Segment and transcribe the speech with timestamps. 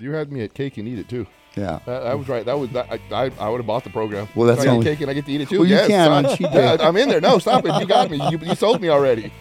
[0.00, 1.26] You had me at cake and eat it too.
[1.56, 1.80] Yeah.
[1.86, 2.44] That, that was right.
[2.44, 4.28] That was that, I, I, I would have bought the program.
[4.34, 5.60] Well, that's I get only- cake and I get to eat it too.
[5.60, 6.76] Well, you yes, can on cheat day.
[6.80, 7.20] I'm in there.
[7.20, 7.74] No, stop it.
[7.80, 8.20] You got me.
[8.30, 9.32] You, you sold me already.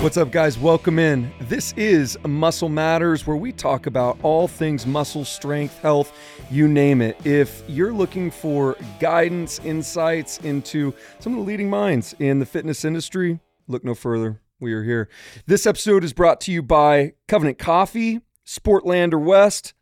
[0.00, 0.56] What's up, guys?
[0.58, 1.32] Welcome in.
[1.40, 6.16] This is Muscle Matters, where we talk about all things muscle strength, health,
[6.48, 7.16] you name it.
[7.24, 12.84] If you're looking for guidance, insights into some of the leading minds in the fitness
[12.84, 14.40] industry, look no further.
[14.58, 15.10] We are here.
[15.44, 19.74] This episode is brought to you by Covenant Coffee, Sportlander West,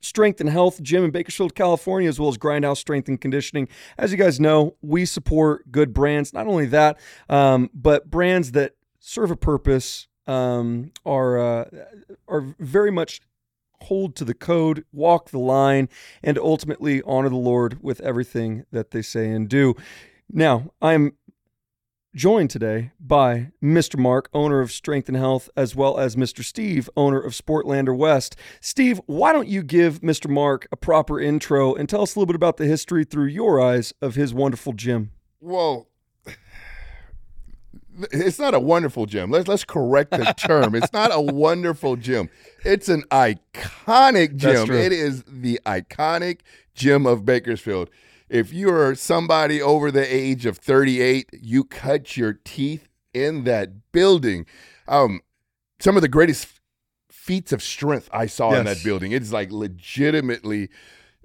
[0.00, 3.68] Strength and Health Gym in Bakersfield, California, as well as Grindhouse Strength and Conditioning.
[3.98, 6.32] As you guys know, we support good brands.
[6.32, 11.64] Not only that, um, but brands that serve a purpose, um, are uh,
[12.26, 13.20] are very much
[13.82, 15.90] hold to the code, walk the line,
[16.22, 19.74] and ultimately honor the Lord with everything that they say and do.
[20.32, 21.12] Now, I'm
[22.16, 23.98] joined today by Mr.
[23.98, 26.42] Mark, owner of Strength and Health, as well as Mr.
[26.42, 28.34] Steve, owner of Sportlander West.
[28.60, 30.28] Steve, why don't you give Mr.
[30.28, 33.60] Mark a proper intro and tell us a little bit about the history through your
[33.60, 35.12] eyes of his wonderful gym?
[35.40, 35.88] Well,
[38.10, 39.30] it's not a wonderful gym.
[39.30, 40.74] Let's let's correct the term.
[40.74, 42.30] it's not a wonderful gym.
[42.64, 44.70] It's an iconic gym.
[44.70, 46.40] It is the iconic
[46.74, 47.90] gym of Bakersfield.
[48.28, 53.92] If you are somebody over the age of 38, you cut your teeth in that
[53.92, 54.46] building.
[54.88, 55.20] Um,
[55.78, 56.60] some of the greatest
[57.10, 59.12] feats of strength I saw in that building.
[59.12, 60.68] It's like legitimately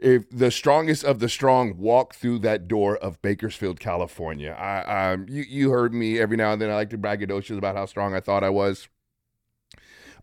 [0.02, 4.52] if the strongest of the strong walk through that door of Bakersfield, California.
[4.52, 7.76] I um you you heard me every now and then I like to braggadocious about
[7.76, 8.90] how strong I thought I was.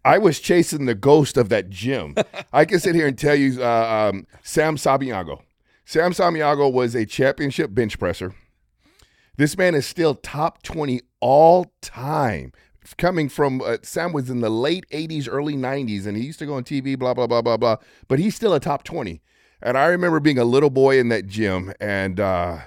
[0.05, 2.17] I was chasing the ghost of that gym.
[2.53, 5.43] I can sit here and tell you uh, um, Sam Sabiago.
[5.89, 8.35] Sam Samiago was a championship bench presser.
[9.39, 12.53] This man is still top 20 all time.
[12.99, 16.45] Coming from, uh, Sam was in the late 80s, early 90s, and he used to
[16.45, 17.77] go on TV, blah, blah, blah, blah, blah.
[18.07, 19.23] But he's still a top 20.
[19.63, 22.59] And I remember being a little boy in that gym and uh,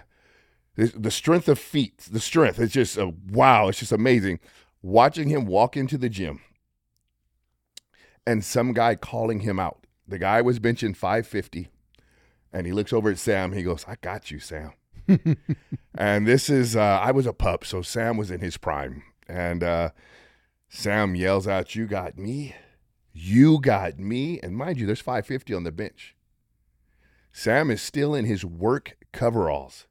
[0.76, 4.40] the, the strength of feet, the strength, it's just, uh, wow, it's just amazing.
[4.82, 6.42] Watching him walk into the gym
[8.26, 9.86] and some guy calling him out.
[10.08, 11.70] The guy was benching 550
[12.54, 13.54] and he looks over at Sam.
[13.54, 14.74] He goes, I got you, Sam.
[15.96, 19.04] and this is, uh, I was a pup, so Sam was in his prime.
[19.28, 19.90] And uh,
[20.70, 22.56] Sam yells out, You got me.
[23.14, 24.40] You got me.
[24.42, 26.16] And mind you, there's 550 on the bench.
[27.32, 29.88] Sam is still in his work coveralls.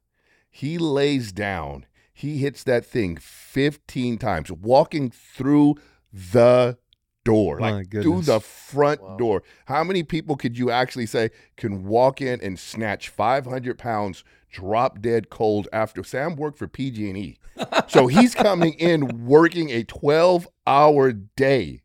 [0.50, 1.87] He lays down.
[2.12, 5.77] He hits that thing 15 times, walking through
[6.12, 6.77] the
[7.25, 9.43] door, My like through the front door.
[9.67, 15.01] How many people could you actually say can walk in and snatch 500 pounds, drop
[15.01, 17.39] dead cold after Sam worked for PG&E?
[17.89, 21.83] so he's coming in working a 12 hour day,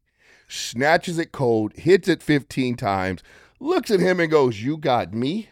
[0.48, 3.22] snatches it cold, hits it 15 times,
[3.60, 5.50] looks at him and goes, You got me?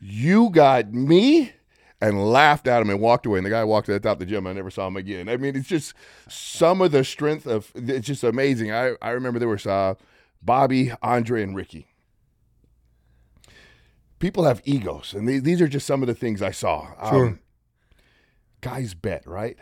[0.00, 1.52] You got me?
[2.00, 3.38] And laughed at him and walked away.
[3.38, 4.46] And the guy walked out the gym.
[4.46, 5.30] I never saw him again.
[5.30, 5.94] I mean, it's just
[6.28, 8.70] some of the strength of it's just amazing.
[8.70, 9.94] I, I remember there was uh,
[10.42, 11.88] Bobby, Andre, and Ricky.
[14.18, 16.88] People have egos, and these, these are just some of the things I saw.
[16.98, 17.38] Um, Sure.
[18.62, 19.58] guys bet, right?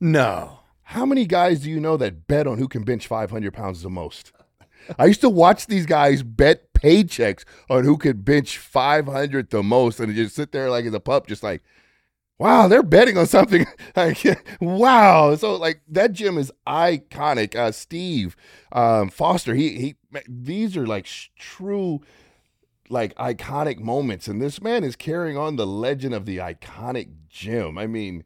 [0.00, 0.60] No.
[0.82, 3.90] How many guys do you know that bet on who can bench 500 pounds the
[3.90, 4.32] most?
[4.98, 10.00] I used to watch these guys bet paychecks on who could bench 500 the most
[10.00, 11.62] and just sit there like as a pup, just like,
[12.38, 13.66] wow, they're betting on something.
[13.96, 14.24] like,
[14.60, 15.34] wow.
[15.36, 17.54] So, like, that gym is iconic.
[17.54, 18.36] Uh, Steve
[18.72, 19.96] um, Foster, he, he,
[20.28, 22.00] these are like sh- true,
[22.88, 24.26] like, iconic moments.
[24.28, 27.78] And this man is carrying on the legend of the iconic gym.
[27.78, 28.24] I mean,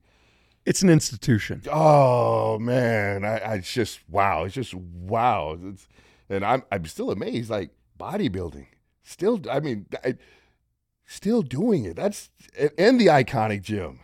[0.67, 1.63] It's an institution.
[1.71, 4.45] Oh man, I, I it's just wow.
[4.45, 5.59] It's just wow.
[5.63, 5.89] It's,
[6.29, 7.51] and I'm I'm still amazed.
[7.51, 8.67] Like bodybuilding,
[9.03, 9.41] still.
[9.51, 10.15] I mean, I,
[11.07, 11.97] still doing it.
[11.97, 12.31] That's
[12.79, 14.01] in the iconic gym.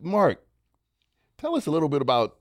[0.00, 0.44] Mark,
[1.38, 2.36] tell us a little bit about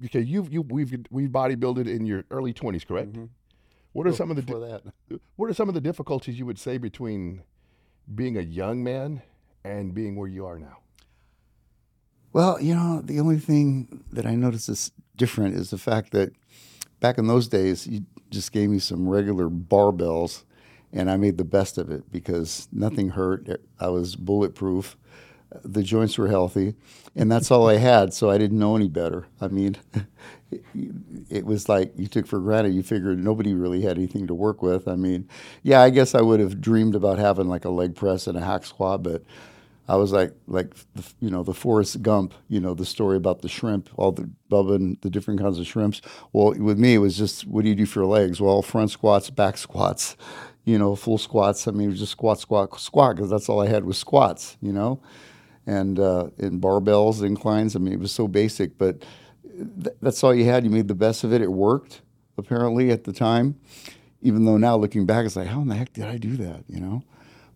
[0.00, 3.12] because you've you we've we've bodybuilded in your early twenties, correct?
[3.12, 3.26] Mm-hmm.
[3.92, 5.20] What are oh, some of the di- that?
[5.36, 7.42] what are some of the difficulties you would say between
[8.14, 9.22] being a young man
[9.64, 10.78] and being where you are now?
[12.32, 16.30] Well, you know, the only thing that I notice is different is the fact that
[17.00, 20.44] back in those days, you just gave me some regular barbells,
[20.92, 23.60] and I made the best of it because nothing hurt.
[23.78, 24.96] I was bulletproof.
[25.64, 26.74] The joints were healthy,
[27.16, 28.14] and that's all I had.
[28.14, 29.26] So I didn't know any better.
[29.40, 29.76] I mean,
[31.28, 32.72] it was like you took for granted.
[32.72, 34.86] You figured nobody really had anything to work with.
[34.86, 35.28] I mean,
[35.64, 38.40] yeah, I guess I would have dreamed about having like a leg press and a
[38.40, 39.24] hack squat, but
[39.90, 43.42] I was like, like the, you know, the Forrest Gump, you know, the story about
[43.42, 46.00] the shrimp, all the Bubba and the different kinds of shrimps.
[46.32, 48.40] Well, with me, it was just, what do you do for your legs?
[48.40, 50.16] Well, front squats, back squats,
[50.64, 51.66] you know, full squats.
[51.66, 54.56] I mean, it was just squat, squat, squat, because that's all I had was squats,
[54.62, 55.02] you know,
[55.66, 57.74] and uh, barbells, inclines.
[57.74, 59.04] I mean, it was so basic, but
[59.42, 60.62] th- that's all you had.
[60.62, 61.42] You made the best of it.
[61.42, 62.02] It worked
[62.38, 63.58] apparently at the time,
[64.22, 66.62] even though now looking back, it's like, how in the heck did I do that?
[66.68, 67.02] You know.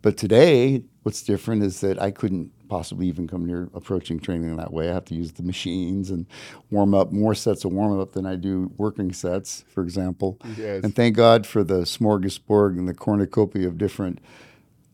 [0.03, 4.73] But today, what's different is that I couldn't possibly even come near approaching training that
[4.73, 4.91] way.
[4.91, 6.27] I have to use the machines and
[6.71, 10.39] warm up more sets of warm up than I do working sets, for example.
[10.56, 10.83] Yes.
[10.83, 14.19] And thank God for the smorgasbord and the cornucopia of different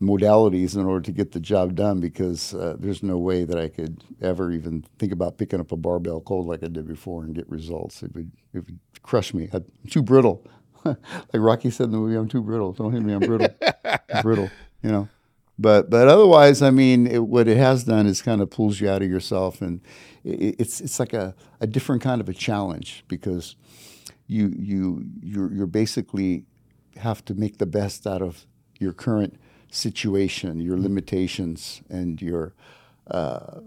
[0.01, 3.69] modalities in order to get the job done because uh, there's no way that I
[3.69, 7.33] could ever even think about picking up a barbell cold like I did before and
[7.33, 8.03] get results.
[8.03, 9.47] It would, it would crush me.
[9.53, 10.45] I'm too brittle.
[10.83, 10.97] like
[11.33, 12.73] Rocky said in the movie, I'm too brittle.
[12.73, 13.47] Don't hit me, I'm brittle.
[13.85, 14.49] I'm brittle,
[14.81, 15.07] you know.
[15.61, 18.89] But but otherwise, I mean, it, what it has done is kind of pulls you
[18.89, 19.81] out of yourself, and
[20.23, 23.55] it, it's it's like a, a different kind of a challenge because
[24.27, 26.45] you you you're, you're basically
[26.97, 28.45] have to make the best out of
[28.79, 32.53] your current situation, your limitations, and your
[33.09, 33.59] uh,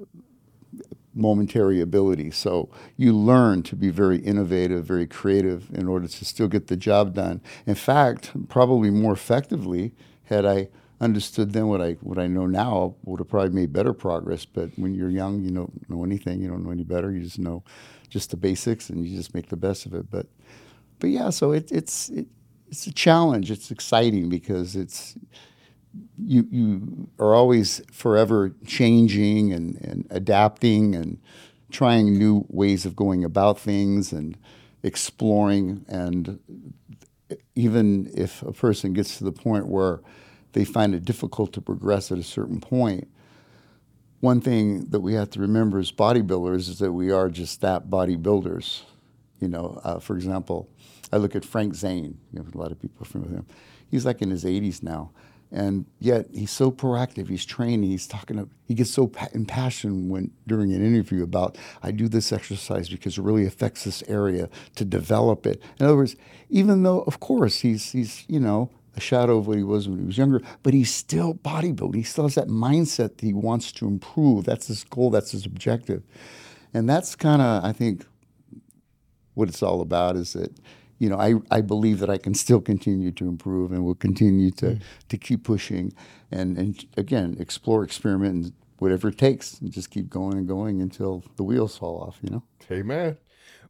[1.14, 2.30] momentary ability.
[2.32, 6.76] So you learn to be very innovative, very creative in order to still get the
[6.76, 7.40] job done.
[7.66, 9.94] In fact, probably more effectively
[10.24, 10.68] had I
[11.04, 14.44] understood then what I what I know now, would have probably made better progress.
[14.44, 16.40] But when you're young, you don't know anything.
[16.40, 17.12] You don't know any better.
[17.12, 17.62] You just know
[18.08, 20.10] just the basics, and you just make the best of it.
[20.10, 20.26] But
[20.98, 22.26] but yeah, so it, it's it,
[22.68, 23.50] it's a challenge.
[23.50, 25.16] It's exciting because it's
[26.18, 31.20] you you are always forever changing and, and adapting and
[31.70, 34.36] trying new ways of going about things and
[34.82, 36.38] exploring and
[37.54, 40.00] even if a person gets to the point where
[40.54, 43.06] they find it difficult to progress at a certain point.
[44.20, 47.88] one thing that we have to remember as bodybuilders is that we are just that
[47.90, 48.82] bodybuilders
[49.40, 50.68] you know uh, for example
[51.12, 53.56] i look at frank zane you a lot of people are familiar with him
[53.90, 55.10] he's like in his 80s now
[55.54, 57.28] and yet he's so proactive.
[57.28, 57.88] He's training.
[57.88, 58.50] He's talking.
[58.66, 63.18] He gets so pa- impassioned when during an interview about I do this exercise because
[63.18, 65.62] it really affects this area to develop it.
[65.78, 66.16] In other words,
[66.50, 69.98] even though of course he's he's you know a shadow of what he was when
[69.98, 71.96] he was younger, but he's still bodybuilding.
[71.96, 74.44] He still has that mindset that he wants to improve.
[74.44, 75.10] That's his goal.
[75.10, 76.02] That's his objective,
[76.72, 78.06] and that's kind of I think
[79.34, 80.16] what it's all about.
[80.16, 80.58] Is that
[80.98, 84.50] you know, I, I believe that I can still continue to improve and will continue
[84.52, 84.82] to, mm.
[85.08, 85.92] to keep pushing
[86.30, 90.80] and, and again, explore, experiment, and whatever it takes, and just keep going and going
[90.80, 92.42] until the wheels fall off, you know?
[92.70, 93.16] Amen.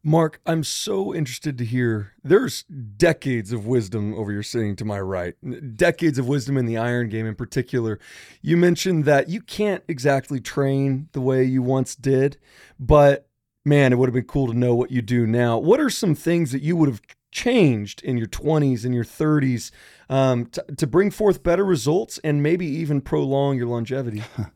[0.07, 2.13] Mark, I'm so interested to hear.
[2.23, 5.33] There's decades of wisdom over your sitting to my right,
[5.75, 7.97] decades of wisdom in the iron game in particular.
[8.39, 12.37] You mentioned that you can't exactly train the way you once did,
[12.79, 13.27] but
[13.65, 15.57] man, it would have been cool to know what you do now.
[15.57, 19.71] What are some things that you would have changed in your 20s and your 30s
[20.07, 24.21] um, to, to bring forth better results and maybe even prolong your longevity?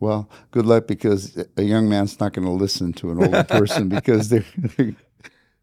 [0.00, 3.88] well, good luck because a young man's not going to listen to an older person
[3.90, 4.44] because they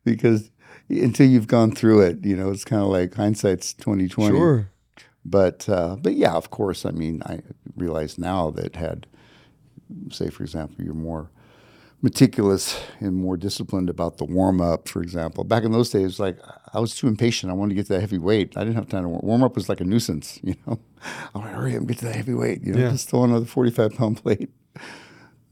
[0.03, 0.49] because
[0.89, 4.35] until you've gone through it, you know, it's kind of like hindsight's 2020.
[4.35, 4.69] Sure.
[5.25, 6.85] But uh, but yeah, of course.
[6.85, 7.39] I mean, I
[7.77, 9.07] realize now that had,
[10.09, 11.29] say, for example, you're more
[12.03, 15.45] meticulous and more disciplined about the warm up, for example.
[15.45, 16.37] Back in those days, like
[16.73, 17.51] I was too impatient.
[17.51, 18.55] I wanted to get to that heavy weight.
[18.57, 19.55] I didn't have time to warm, warm up.
[19.55, 20.79] Was like a nuisance, you know.
[21.33, 22.61] I want to hurry up and get to that heavy weight.
[22.63, 22.91] You know, yeah.
[22.91, 24.51] just throw another forty five pound plate.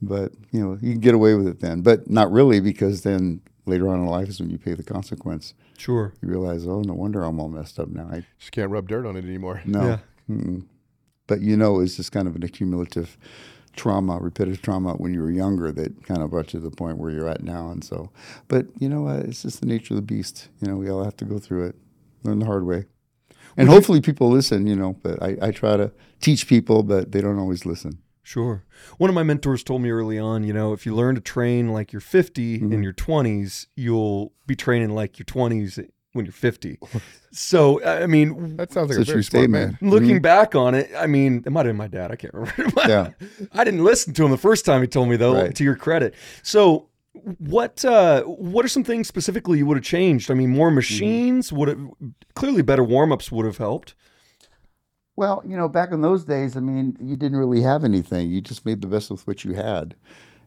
[0.02, 3.42] But you know, you can get away with it then, but not really because then
[3.66, 5.54] later on in life is when you pay the consequence.
[5.78, 6.14] Sure.
[6.22, 8.08] You realize, oh, no wonder I'm all messed up now.
[8.12, 9.62] I just can't rub dirt on it anymore.
[9.66, 10.00] No.
[10.28, 10.58] Yeah.
[11.28, 13.18] But you know, it's just kind of an accumulative
[13.76, 16.98] trauma, repetitive trauma when you were younger that kind of brought you to the point
[16.98, 17.70] where you're at now.
[17.72, 18.12] And so,
[18.48, 20.50] but you know, uh, it's just the nature of the beast.
[20.62, 21.76] You know, we all have to go through it,
[22.24, 22.86] learn the hard way.
[23.58, 26.84] And Would hopefully you, people listen, you know, but I, I try to teach people,
[26.84, 28.00] but they don't always listen.
[28.24, 28.64] Sure.
[28.98, 31.70] One of my mentors told me early on, you know, if you learn to train
[31.70, 32.72] like you're 50 mm-hmm.
[32.72, 35.84] in your 20s, you'll be training like your 20s
[36.14, 36.78] when you're 50.
[37.32, 39.78] So, I mean, that sounds like a very smart man.
[39.82, 40.20] Looking mm-hmm.
[40.20, 42.12] back on it, I mean, it might have been my dad.
[42.12, 42.82] I can't remember.
[42.88, 43.12] yeah.
[43.54, 45.56] I didn't listen to him the first time he told me, though, right.
[45.56, 46.14] to your credit.
[46.44, 46.90] So,
[47.40, 50.32] what uh, what are some things specifically you would have changed?
[50.32, 50.76] I mean, more mm-hmm.
[50.76, 51.58] machines mm-hmm.
[51.58, 51.90] would have
[52.36, 53.96] clearly better warm ups would have helped.
[55.18, 58.30] Well, you know, back in those days, I mean, you didn't really have anything.
[58.30, 59.96] You just made the best with what you had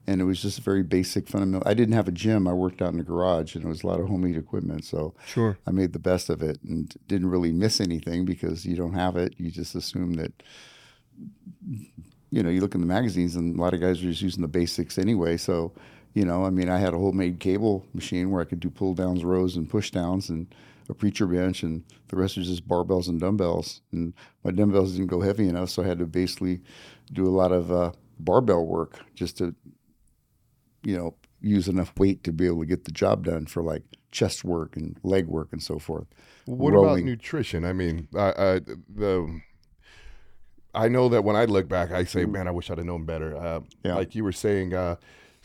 [0.06, 1.68] and it was just very basic fundamental.
[1.68, 2.46] I didn't have a gym.
[2.46, 4.84] I worked out in the garage, and it was a lot of homemade equipment.
[4.84, 8.76] So sure, I made the best of it and didn't really miss anything because you
[8.76, 9.34] don't have it.
[9.38, 10.32] You just assume that
[12.34, 14.42] you know, you look in the magazines and a lot of guys are just using
[14.42, 15.37] the basics anyway.
[15.37, 15.73] So,
[16.14, 18.92] you know, I mean, I had a homemade cable machine where I could do pull
[18.92, 20.52] downs, rows, and push downs, and
[20.88, 23.82] a preacher bench, and the rest was just barbells and dumbbells.
[23.92, 26.61] And my dumbbells didn't go heavy enough, so I had to basically
[27.12, 29.54] do a lot of uh, barbell work just to,
[30.84, 33.82] you know, use enough weight to be able to get the job done for like
[34.10, 36.06] chest work and leg work and so forth.
[36.46, 37.64] What about nutrition?
[37.64, 38.60] I mean, I, I,
[38.94, 39.40] the
[40.74, 43.04] I know that when I look back, I say, man, I wish I'd have known
[43.04, 43.36] better.
[43.36, 43.94] Uh, Yeah.
[43.94, 44.96] Like you were saying, uh,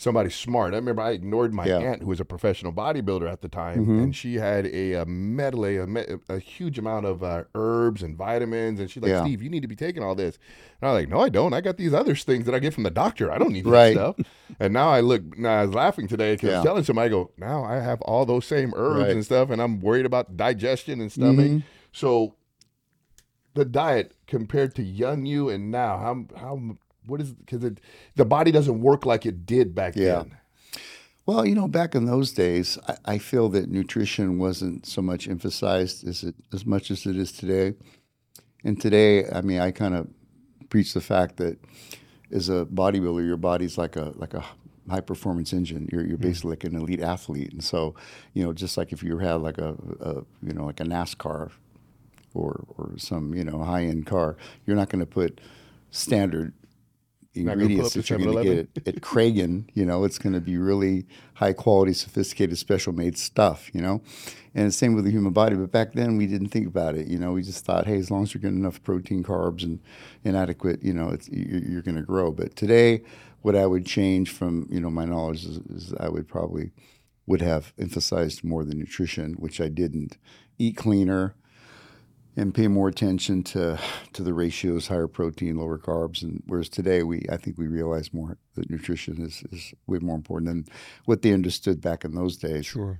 [0.01, 0.73] somebody smart.
[0.73, 1.79] I remember I ignored my Yeah.
[1.79, 4.01] aunt, who was a professional bodybuilder at the time, Mhm.
[4.03, 8.15] and she had a, a medley, a, me- a huge amount of uh, herbs and
[8.17, 8.79] vitamins.
[8.79, 9.21] And she's like, Yeah.
[9.23, 10.39] Steve, you need to be taking all this.
[10.81, 11.53] And I was like, no, I don't.
[11.53, 13.29] I got these other things that I get from the doctor.
[13.29, 13.93] I don't need that Right.
[13.93, 14.15] stuff.
[14.57, 16.57] And now I look, now I was laughing today because I Yeah.
[16.59, 19.11] was telling somebody, I go, now I have all those same herbs Right.
[19.11, 21.45] and stuff, and I'm worried about digestion and stomach.
[21.51, 21.63] Mhm.
[21.91, 22.35] So
[23.53, 26.61] the diet compared to young you and now, how how
[27.05, 27.79] what is because it
[28.15, 30.23] the body doesn't work like it did back Yeah.
[30.23, 30.37] then.
[31.25, 35.27] Well, you know, back in those days, I, I feel that nutrition wasn't so much
[35.27, 37.75] emphasized as it as much as it is today.
[38.63, 40.07] And today, I mean, I kind of
[40.69, 41.59] preach the fact that
[42.31, 44.43] as a bodybuilder, your body's like a like a
[44.89, 45.87] high performance engine.
[45.91, 46.23] You're you're hmm.
[46.23, 47.95] basically like an elite athlete, and so
[48.33, 51.51] you know, just like if you had like a, a you know like a NASCAR
[52.33, 55.39] or or some you know high end car, you're not going to put
[55.91, 56.58] standard Not gonna pull
[57.39, 59.69] ingredients that you're going to get at, at Kragen.
[59.73, 61.05] You know, it's going to be really
[61.35, 63.69] high quality, sophisticated, special made stuff.
[63.73, 64.01] You know,
[64.55, 65.55] and the same with the human body.
[65.55, 67.07] But back then, we didn't think about it.
[67.07, 69.79] You know, we just thought, hey, as long as you're getting enough protein, carbs, and,
[70.23, 72.31] and adequate, you know, it's, you're, you're going to grow.
[72.31, 73.01] But today,
[73.41, 76.71] what I would change from you know my knowledge is, is I would probably
[77.25, 80.17] would have emphasized more the nutrition, which I didn't.
[80.57, 81.35] Eat cleaner
[82.35, 83.79] and pay more attention to
[84.13, 88.13] to the ratios, higher protein, lower carbs, and whereas today we I think we realize
[88.13, 90.65] more that nutrition is, is way more important than
[91.05, 92.65] what they understood back in those days.
[92.65, 92.99] Sure.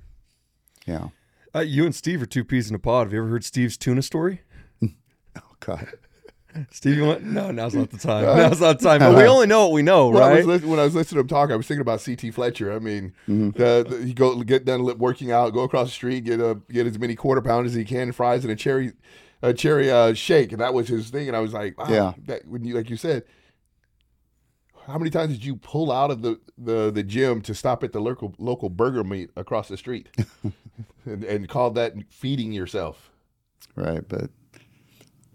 [0.86, 1.08] Yeah.
[1.54, 3.06] Uh, you and Steve are two peas in a pod.
[3.06, 4.42] Have you ever heard Steve's tuna story?
[5.36, 5.86] Oh God.
[6.70, 7.22] Steve, you want?
[7.22, 8.24] No, now's not the time.
[8.24, 8.98] Now's not the time.
[9.00, 10.46] But we only know what we know, Well, I right?
[10.46, 12.72] was when I was listening to him talk, I was thinking about CT Fletcher.
[12.72, 13.50] I mean, Mm-hmm.
[13.50, 16.60] the, the, you go get done li- working out, go across the street, get a
[16.70, 18.92] get as many quarter pounders as he can, fries and a cherry
[19.42, 21.26] a cherry uh, shake, and that was his thing.
[21.28, 22.12] And I was like, wow, Yeah.
[22.26, 23.24] that when you like you said.
[24.86, 27.92] How many times did you pull out of the, the, the gym to stop at
[27.92, 30.08] the local local burger meat across the street,
[31.04, 33.10] and, and call that feeding yourself?
[33.76, 34.30] Right, but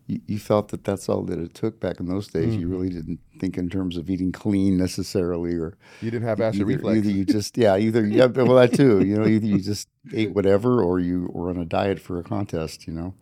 [0.08, 2.52] you, you felt that that's all that it took back in those days.
[2.52, 2.60] Mm-hmm.
[2.60, 6.62] You really didn't think in terms of eating clean necessarily, or You didn't have acid
[6.62, 6.98] either, reflux.
[6.98, 9.04] either you just yeah, either yeah, well that too.
[9.04, 12.24] You know, either you just ate whatever, or you were on a diet for a
[12.24, 12.88] contest.
[12.88, 13.16] You know,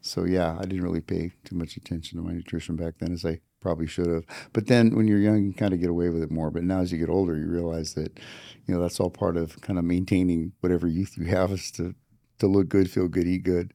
[0.00, 3.24] so yeah, I didn't really pay too much attention to my nutrition back then as
[3.24, 4.24] I probably should have.
[4.52, 6.50] But then when you're young, you kind of get away with it more.
[6.50, 8.18] But now as you get older, you realize that
[8.66, 11.94] you know that's all part of kind of maintaining whatever youth you have is to
[12.38, 13.72] to look good, feel good, eat good,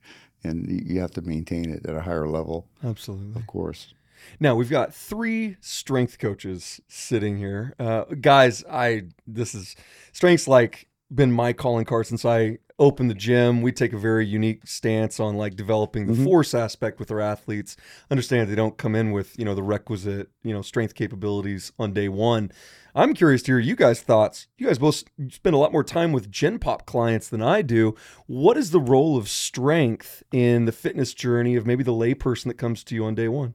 [0.48, 3.40] and you have to maintain it at a higher level, Absolutely.
[3.40, 3.94] of course.
[4.40, 8.64] Now we've got three strength coaches sitting here, uh, guys.
[8.70, 9.76] I this is
[10.12, 13.62] strengths like been my calling card since I opened the gym.
[13.62, 16.24] We take a very unique stance on like developing the Mhm.
[16.24, 17.76] force aspect with our athletes.
[18.12, 21.94] Understand they don't come in with you know the requisite you know strength capabilities on
[21.94, 22.52] day one.
[22.96, 24.48] I'm curious to hear you guys' thoughts.
[24.58, 27.96] You guys both spend a lot more time with Gen Pop clients than I do.
[28.26, 32.56] What is the role of strength in the fitness journey of maybe the layperson that
[32.56, 33.54] comes to you on day one?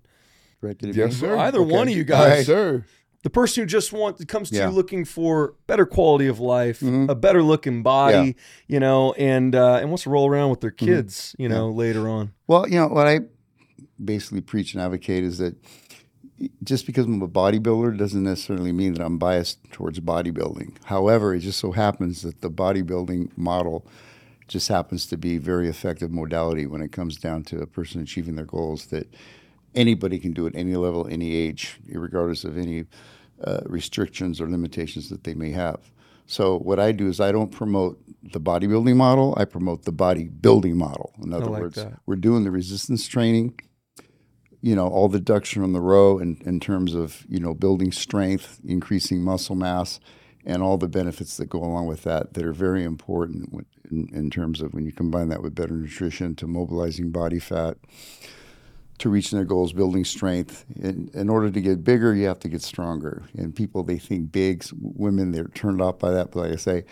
[0.61, 0.77] Right?
[0.81, 1.37] Yes, sir.
[1.37, 2.47] Either one of you Yes, guys.
[2.47, 2.85] sir.
[3.23, 4.69] The person who just wants comes to Yeah.
[4.69, 7.09] you looking for better quality of life, Mhm.
[7.09, 8.35] a better looking body,
[8.67, 10.87] you know, and uh, and wants to roll around with their Mm-hmm.
[10.87, 12.33] kids, you know, later on.
[12.49, 13.21] Well, you know what I
[14.05, 15.55] basically preach and advocate is that
[16.65, 20.73] just because I'm a bodybuilder doesn't necessarily mean that I'm biased towards bodybuilding.
[20.85, 23.87] However, it just so happens that the bodybuilding model
[24.49, 28.01] just happens to be a very effective modality when it comes down to a person
[28.03, 29.07] achieving their goals that
[29.75, 32.85] anybody can do at any level, any age, regardless of any
[33.43, 35.91] uh, restrictions or limitations that they may have.
[36.27, 40.75] So what I do is I don't promote the bodybuilding model, I promote the bodybuilding
[40.75, 41.13] model.
[41.23, 41.99] In other like words, that.
[42.07, 43.59] we're doing the resistance training,
[44.61, 47.91] you know, all the deduction on the row in, in terms of, you know, building
[47.91, 49.99] strength, increasing muscle mass,
[50.45, 54.31] and all the benefits that go along with that that are very important in, in
[54.31, 57.77] terms of when you combine that with better nutrition to mobilizing body fat
[59.03, 60.65] to reaching their goals, building strength.
[60.77, 63.23] In, in order to get bigger, you have to get stronger.
[63.37, 64.65] And people, they think big.
[64.81, 66.33] Women, they're turned off by that.
[66.33, 66.85] But like I say,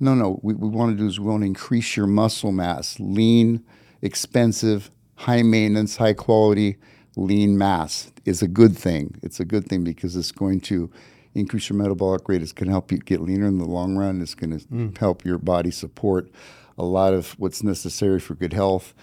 [0.00, 0.40] no, no.
[0.42, 3.64] We, we want to do is we want to increase your muscle mass, lean,
[4.02, 6.76] expensive, high maintenance, high quality,
[7.16, 9.18] lean mass is a good thing.
[9.22, 10.90] It's a good thing because it's going to
[11.34, 12.42] increase your metabolic rate.
[12.42, 14.20] It's going to help you get leaner in the long run.
[14.20, 14.96] It's going to mm.
[14.98, 16.30] help your body support
[16.78, 18.94] a lot of what's necessary for good health.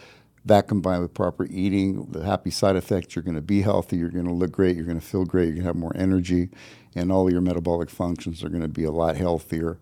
[0.45, 4.09] That combined with proper eating, the happy side effects, you're going to be healthy, you're
[4.09, 6.49] going to look great, you're going to feel great, you're going to have more energy,
[6.93, 9.79] and all your metabolic functions are going to be a lot healthier.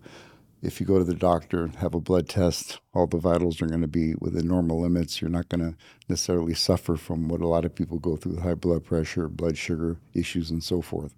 [0.62, 3.82] If you go to the doctor, have a blood test, all the vitals are going
[3.82, 5.20] to be within normal limits.
[5.20, 5.76] You're not going to
[6.08, 9.58] necessarily suffer from what a lot of people go through with high blood pressure, blood
[9.58, 11.12] sugar issues, and so forth.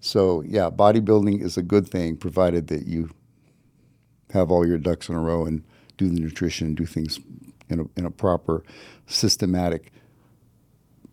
[0.00, 3.08] So, yeah, bodybuilding is a good thing provided that you
[4.34, 5.64] have all your ducks in a row and
[5.96, 7.20] do the nutrition, and do things
[7.68, 8.62] in a, in a proper,
[9.06, 9.92] systematic,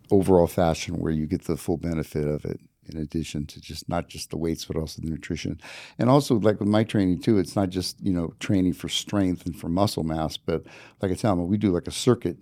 [0.10, 4.10] overall fashion where you get the full benefit of it in addition to just not
[4.10, 5.60] just the weights but also the nutrition.
[5.98, 9.46] And also like with my training too it's not just you know training for strength
[9.46, 10.66] and for muscle mass but
[11.02, 12.38] like i tell them we do like a circuit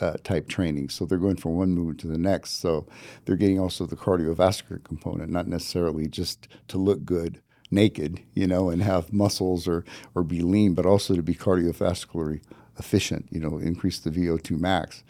[0.00, 0.88] uh, type training.
[0.88, 2.60] So they're going from one movement to the next.
[2.60, 2.86] So
[3.24, 8.70] they're getting also the cardiovascular component not necessarily just to look good naked you know
[8.70, 12.40] and have muscles or or be lean but also to be cardiovascularly
[12.78, 15.02] efficient, you know, increase the VO2 max,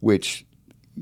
[0.00, 0.44] which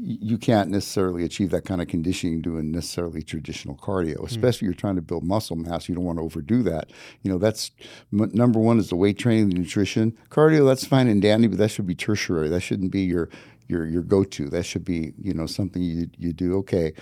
[0.03, 4.27] you can't necessarily achieve that kind of conditioning doing necessarily traditional cardio, hmm.
[4.27, 4.59] especially mm.
[4.59, 5.89] if you're trying to build muscle mass.
[5.89, 6.91] You don't want to overdo that.
[7.23, 7.71] You know, that's
[8.13, 10.17] m- number one is the weight training, the nutrition.
[10.31, 12.49] Cardio, that's fine and dandy, but that should be tertiary.
[12.49, 13.29] That shouldn't be your
[13.69, 14.49] your your go-to.
[14.49, 16.57] That should be you know something you you do.
[16.59, 16.93] Okay,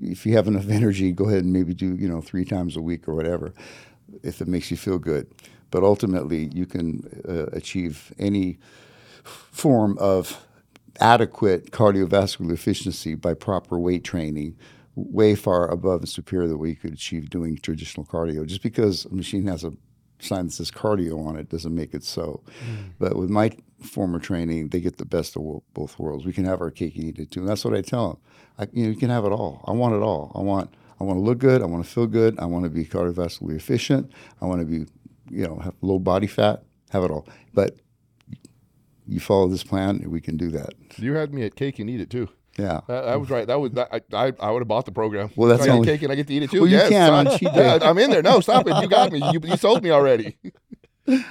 [0.00, 2.82] if you have enough energy, go ahead and maybe do you know three times a
[2.82, 3.52] week or whatever,
[4.22, 5.26] if it makes you feel good
[5.70, 8.58] but ultimately you can uh, achieve any
[9.24, 10.44] form of
[11.00, 14.56] adequate cardiovascular efficiency by proper weight training
[14.94, 18.46] way far above and superior what you could achieve doing traditional cardio.
[18.46, 19.72] Just because a machine has a
[20.20, 22.42] sign that says cardio on it doesn't make it so.
[22.64, 22.90] Mm.
[22.98, 26.24] But with my former training, they get the best of both worlds.
[26.24, 27.40] We can have our cake and eat it too.
[27.40, 28.18] And that's what I tell them.
[28.58, 29.64] I, you know, you can have it all.
[29.66, 30.32] I want it all.
[30.34, 31.60] I want I want to look good.
[31.60, 32.38] I want to feel good.
[32.38, 34.12] I want to be cardiovascularly efficient.
[34.40, 34.86] I want to be
[35.34, 37.26] you know, have low body fat, have it all.
[37.52, 37.76] But
[39.06, 40.74] you follow this plan, we can do that.
[40.96, 42.28] You had me at cake and eat it too.
[42.56, 43.46] Yeah, that, that was right.
[43.46, 45.30] That was that, I, I, I would have bought the program.
[45.34, 46.60] Well, that's I only cake and I get to eat it too.
[46.60, 47.76] Well, you yes, can on cheat day.
[47.76, 48.22] Yeah, I'm in there.
[48.22, 48.76] No, stop it.
[48.80, 49.20] You got me.
[49.32, 50.36] You, you sold me already.
[51.06, 51.24] and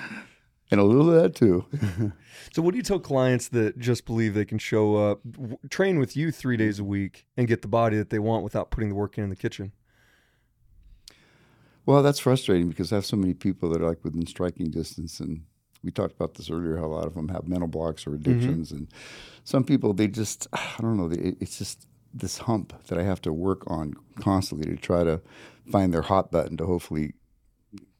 [0.82, 1.65] a little of that too.
[2.51, 5.97] so, what do you tell clients that just believe they can show up, w- train
[5.97, 8.89] with you three days a week, and get the body that they want without putting
[8.89, 9.71] the work in in the kitchen?
[11.86, 15.19] Well, that's frustrating because I have so many people that are like within striking distance,
[15.19, 15.43] and
[15.84, 16.78] we talked about this earlier.
[16.78, 18.32] How a lot of them have mental blocks or mm-hmm.
[18.32, 18.78] addictions, mm-hmm.
[18.78, 18.88] and
[19.43, 21.10] some people they just I don't know.
[21.12, 25.22] It's just this hump that I have to work on constantly to try to
[25.72, 27.13] find their hot button to hopefully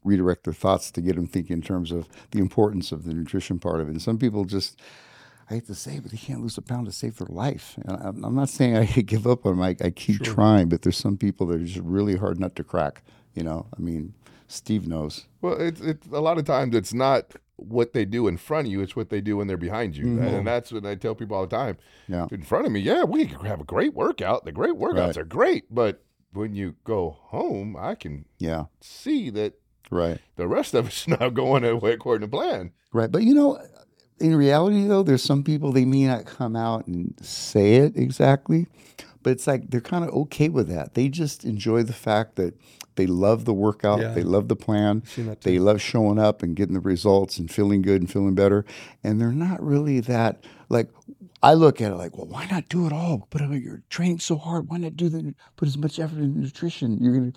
[0.04, 3.58] redirect their thoughts to get them thinking in terms of the importance of the nutrition
[3.58, 3.92] part of it.
[3.92, 4.80] And some people just
[5.50, 7.78] I hate to say, but they can't lose a pound to save their life.
[7.84, 9.62] And I'm not saying I give up on them.
[9.62, 10.34] I, I keep sure.
[10.34, 13.02] trying, but there's some people that are just really hard nut to crack.
[13.34, 14.14] You know, I mean,
[14.48, 15.26] Steve knows.
[15.40, 18.72] Well, it's it's a lot of times it's not what they do in front of
[18.72, 20.22] you; it's what they do when they're behind you, mm-hmm.
[20.22, 21.76] and that's what I tell people all the time.
[22.08, 24.44] Yeah, in front of me, yeah, we have a great workout.
[24.44, 25.16] The great workouts right.
[25.18, 29.54] are great, but when you go home, I can yeah see that
[29.90, 32.72] right the rest of it's not going away according to plan.
[32.92, 33.60] Right, but you know,
[34.20, 38.66] in reality, though, there's some people they may not come out and say it exactly,
[39.24, 40.94] but it's like they're kind of okay with that.
[40.94, 42.54] They just enjoy the fact that
[42.94, 44.00] they love the workout.
[44.00, 44.12] Yeah.
[44.12, 45.02] They love the plan.
[45.40, 48.64] They love showing up and getting the results and feeling good and feeling better.
[49.02, 50.90] And they're not really that like.
[51.42, 53.28] I look at it like, well, why not do it all?
[53.28, 54.70] But uh, you're training so hard.
[54.70, 56.96] Why not do the put as much effort in nutrition?
[57.02, 57.32] You're gonna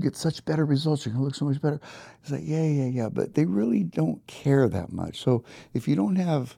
[0.00, 1.06] get such better results.
[1.06, 1.80] You're gonna look so much better.
[2.22, 3.08] It's like, yeah, yeah, yeah.
[3.08, 5.20] But they really don't care that much.
[5.22, 6.56] So if you don't have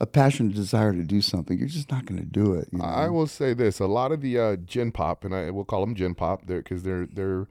[0.00, 2.68] a passionate desire to do something, you're just not going to do it.
[2.72, 2.84] You know?
[2.84, 5.80] I will say this: a lot of the uh, gen pop, and I will call
[5.80, 7.48] them gen pop, because they're, they're they're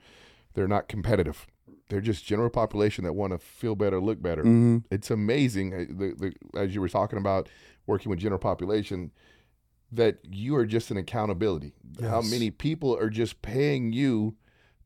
[0.53, 1.47] they're not competitive.
[1.89, 4.43] They're just general population that want to feel better, look better.
[4.43, 4.79] Mm-hmm.
[4.91, 7.47] It's amazing, uh, the, the, as you were talking about
[7.85, 9.11] working with general population,
[9.91, 11.73] that you are just an accountability.
[11.97, 12.09] Yes.
[12.09, 14.35] How many people are just paying you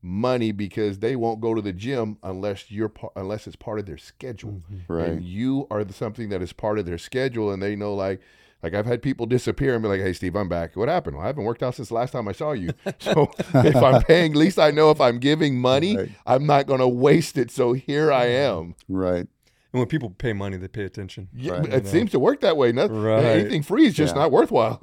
[0.02, 3.98] money because they won't go to the gym unless you're unless it's part of their
[3.98, 4.62] schedule.
[4.72, 4.92] Mm-hmm.
[4.92, 5.08] Right.
[5.08, 8.20] And you are the something that is part of their schedule and they know like
[8.62, 10.76] like I've had people disappear and be like, "Hey, Steve, I'm back.
[10.76, 11.16] What happened?
[11.16, 12.70] Well, I haven't worked out since the last time I saw you.
[13.00, 16.10] So if I'm paying, at least I know if I'm giving money, right.
[16.24, 17.50] I'm not going to waste it.
[17.50, 18.76] So here I am.
[18.88, 19.26] Right.
[19.72, 21.28] And when people pay money, they pay attention.
[21.34, 21.72] Yeah, right.
[21.72, 22.70] it seems to work that way.
[22.70, 23.24] Nothing, right.
[23.24, 24.22] Anything free is just yeah.
[24.22, 24.80] not worthwhile.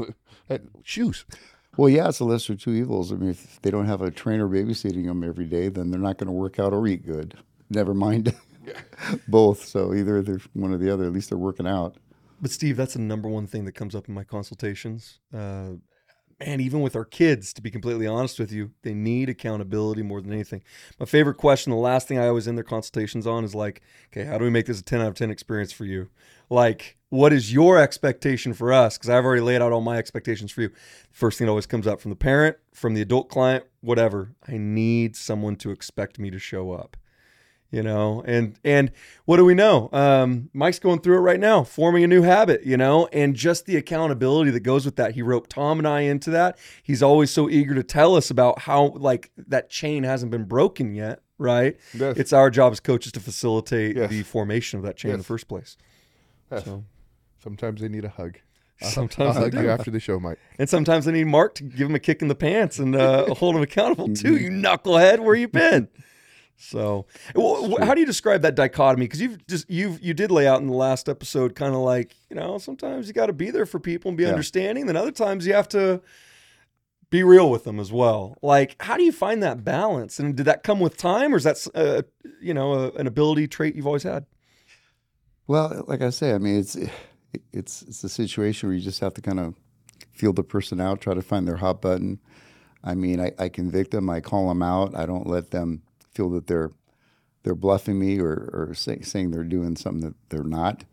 [0.84, 1.25] Shoes.
[1.77, 3.12] Well, yeah, it's a lesser of two evils.
[3.12, 6.17] I mean, if they don't have a trainer babysitting them every day, then they're not
[6.17, 7.36] going to work out or eat good.
[7.69, 8.36] Never mind
[9.27, 9.65] both.
[9.65, 11.05] So either they're one or the other.
[11.05, 11.95] At least they're working out.
[12.41, 15.19] But Steve, that's the number one thing that comes up in my consultations.
[15.34, 15.73] Uh,
[16.41, 20.21] and even with our kids, to be completely honest with you, they need accountability more
[20.21, 20.63] than anything.
[20.97, 24.23] My favorite question, the last thing I always end their consultations on is like, okay,
[24.23, 26.10] how do we make this a 10 out of 10 experience for you?
[26.50, 28.98] Like, what is your expectation for us?
[28.98, 30.72] Because I've already laid out all my expectations for you.
[31.12, 34.34] First thing that always comes up from the parent, from the adult client, whatever.
[34.48, 36.98] I need someone to expect me to show up
[37.72, 38.92] you know and and
[39.26, 42.66] what do we know um, mike's going through it right now forming a new habit
[42.66, 46.00] you know and just the accountability that goes with that he roped tom and i
[46.02, 50.32] into that he's always so eager to tell us about how like that chain hasn't
[50.32, 52.18] been broken yet right Yes.
[52.18, 54.10] it's our job as coaches to facilitate Yes.
[54.10, 55.78] the formation of that chain in the first place
[56.52, 56.66] Yes.
[56.66, 56.84] so
[57.44, 58.38] Sometimes they need a hug.
[58.82, 59.62] I'll sometimes they hug do.
[59.64, 60.40] you after the show, Mike.
[60.58, 63.34] and sometimes they need mark to give him a kick in the pants and uh,
[63.36, 65.88] hold him accountable too you knucklehead where you been
[66.58, 67.06] So,
[67.38, 69.06] wh- how do you describe that dichotomy?
[69.06, 72.16] Because you've just you've you did lay out in the last episode, kind of like
[72.30, 74.30] you know, sometimes you got to be there for people and be Yeah.
[74.32, 74.86] understanding.
[74.86, 76.02] Then other times you have to
[77.10, 78.38] be real with them as well.
[78.42, 80.20] Like, how do you find that balance?
[80.20, 82.02] And did that come with time, or is that uh,
[82.42, 84.26] you know a, an ability trait you've always had?
[85.50, 86.78] Well, like I say, I mean, it's
[87.52, 89.56] it's it's a situation where you just have to kind of
[90.12, 92.20] feel the person out, try to find their hot button.
[92.84, 94.96] I mean, I, I convict them, I call them out.
[94.96, 95.82] I don't let them
[96.14, 96.70] feel that they're
[97.42, 100.84] they're bluffing me or, or say, saying they're doing something that they're not.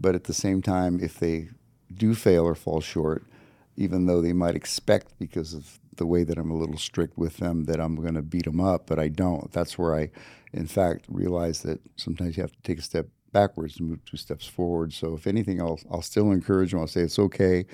[0.00, 1.50] But at the same time, if they
[1.94, 3.26] do fail or fall short,
[3.76, 7.36] even though they might expect because of the way that I'm a little strict with
[7.36, 9.52] them that I'm going to beat them up, but I don't.
[9.52, 10.10] That's where I,
[10.52, 14.16] in fact, realize that sometimes you have to take a step backwards and move two
[14.16, 14.92] steps forward.
[14.92, 16.80] So if anything, I'll I'll still encourage them.
[16.80, 17.66] I'll say it's okay.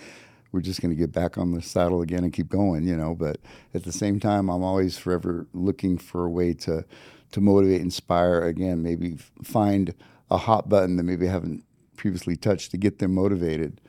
[0.52, 3.14] We're just going to get back on the saddle again and keep going, you know.
[3.14, 3.38] But
[3.74, 6.84] at the same time, I'm always forever looking for a way to
[7.32, 8.42] to motivate, inspire.
[8.42, 9.94] Again, maybe find
[10.30, 11.64] a hot button that maybe I haven't
[11.96, 13.80] previously touched to get them motivated.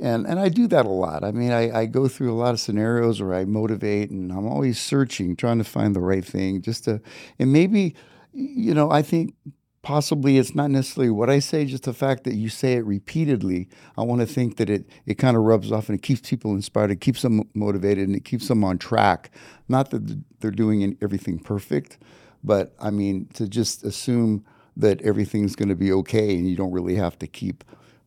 [0.00, 1.22] And and I do that a lot.
[1.22, 4.46] I mean, I, I go through a lot of scenarios where I motivate, and I'm
[4.46, 7.00] always searching, trying to find the right thing, just to,
[7.38, 7.94] and maybe,
[8.32, 9.34] you know, I think
[9.84, 13.68] possibly it's not necessarily what I say, just the fact that you say it repeatedly.
[13.96, 16.52] I want to think that it it kind of rubs off and it keeps people
[16.52, 19.30] inspired, it keeps them motivated, and it keeps them on track.
[19.68, 21.98] Not that they're doing everything perfect,
[22.42, 24.44] but I mean to just assume
[24.76, 27.62] that everything's going to be okay, and you don't really have to keep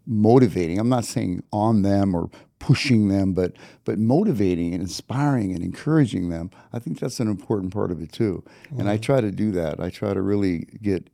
[0.05, 0.79] motivating.
[0.79, 3.53] I'm not saying on them or pushing them, but
[3.85, 6.49] but motivating and inspiring and encouraging them.
[6.73, 8.43] I think that's an important part of it too.
[8.71, 9.01] And I mm-hmm.
[9.03, 9.79] try to do that.
[9.79, 11.11] I try to really get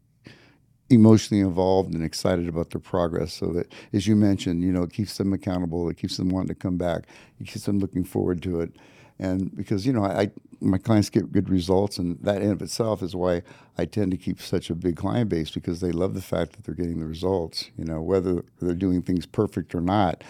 [0.94, 3.34] emotionally involved and excited about their progress.
[3.34, 5.90] So that as you mentioned you know it keeps them accountable.
[5.90, 7.04] It keeps them wanting to come back.
[7.40, 8.74] It keeps them looking forward to it.
[9.20, 13.04] And because you know I, my clients get good results and that in of itself
[13.04, 13.44] is why
[13.78, 16.64] I tend to keep such a big client base because they love the fact that
[16.64, 20.24] they're getting the results you know whether they're doing things perfect or not.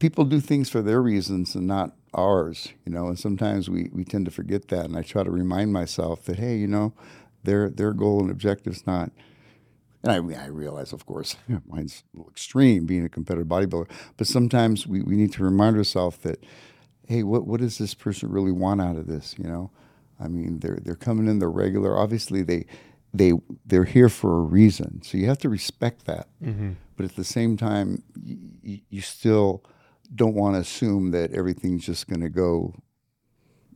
[0.00, 4.04] People do things for their reasons and not ours, you know, and sometimes we, we
[4.04, 4.84] tend to forget that.
[4.84, 6.92] And I try to remind myself that, hey, you know,
[7.44, 9.12] their their goal and objective's not
[10.04, 11.36] and I, I realize, of course,
[11.66, 15.76] mine's a little extreme being a competitive bodybuilder, but sometimes we, we need to remind
[15.76, 16.44] ourselves that,
[17.08, 19.34] hey, what, what does this person really want out of this?
[19.38, 19.70] You know,
[20.20, 21.96] I mean, they're, they're coming in, they're regular.
[21.96, 22.66] Obviously, they,
[23.14, 23.32] they,
[23.64, 25.00] they're here for a reason.
[25.02, 26.28] So you have to respect that.
[26.42, 26.72] Mm-hmm.
[26.96, 29.64] But at the same time, you, you still
[30.14, 32.74] don't want to assume that everything's just going to go